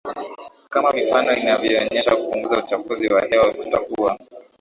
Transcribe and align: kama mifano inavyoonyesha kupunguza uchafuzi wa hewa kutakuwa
kama 0.69 0.91
mifano 0.91 1.33
inavyoonyesha 1.33 2.15
kupunguza 2.15 2.57
uchafuzi 2.59 3.13
wa 3.13 3.21
hewa 3.21 3.53
kutakuwa 3.53 4.17